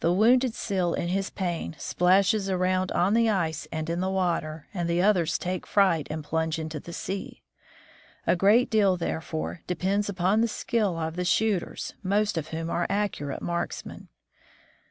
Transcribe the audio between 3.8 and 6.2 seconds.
in the water, and the others take fright